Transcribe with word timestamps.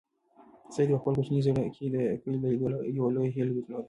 سعید 0.73 0.89
په 0.93 0.99
خپل 1.01 1.13
کوچني 1.17 1.41
زړه 1.47 1.63
کې 1.75 1.85
د 1.93 1.97
کلي 2.21 2.37
د 2.39 2.45
لیدلو 2.53 2.79
یوه 2.97 3.09
لویه 3.15 3.31
هیله 3.35 3.51
درلوده. 3.55 3.75